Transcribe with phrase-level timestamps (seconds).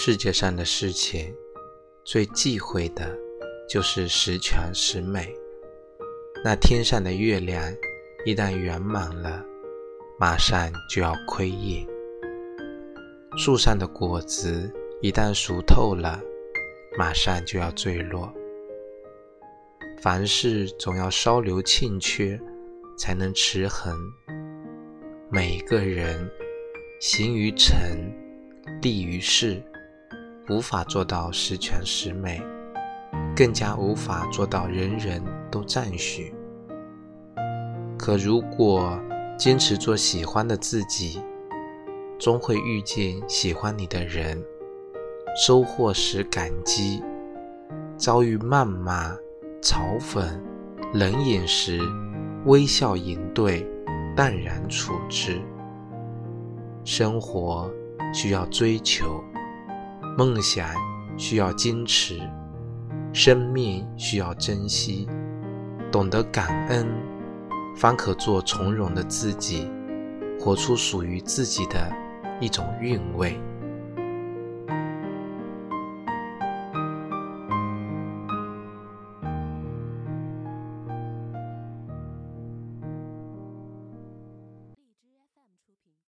[0.00, 1.34] 世界上的事情，
[2.04, 3.18] 最忌讳的
[3.68, 5.34] 就是十全十美。
[6.44, 7.60] 那天上的月亮
[8.24, 9.44] 一旦圆满了，
[10.16, 11.84] 马上就要亏盈；
[13.36, 14.72] 树上的果子
[15.02, 16.22] 一旦熟透了，
[16.96, 18.32] 马上就要坠落。
[20.00, 22.40] 凡事总要稍留欠缺，
[22.96, 23.98] 才能持恒。
[25.28, 26.30] 每个人
[27.00, 27.76] 行于诚，
[28.80, 29.60] 立于事，
[30.48, 32.42] 无法做到十全十美，
[33.36, 36.34] 更加无法做到人人都赞许。
[37.98, 38.98] 可如果
[39.36, 41.22] 坚持做喜欢的自己，
[42.18, 44.42] 终会遇见喜欢你的人，
[45.36, 47.02] 收获时感激，
[47.96, 49.16] 遭遇谩骂。
[49.60, 50.24] 嘲讽、
[50.94, 51.80] 冷眼时，
[52.44, 53.66] 微笑应对，
[54.14, 55.42] 淡然处之。
[56.84, 57.68] 生活
[58.14, 59.20] 需要追求，
[60.18, 60.68] 梦想
[61.16, 62.20] 需要坚持，
[63.12, 65.08] 生命需要珍惜。
[65.92, 66.88] 懂得感恩，
[67.76, 69.70] 方可做从容的自己，
[70.36, 71.88] 活出属于自己的
[72.40, 73.40] 一种韵味。